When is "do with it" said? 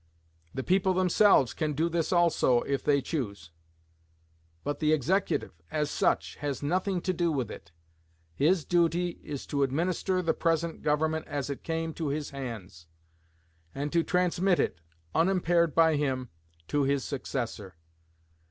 7.13-7.71